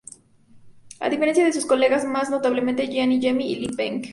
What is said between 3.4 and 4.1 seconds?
y Li Peng.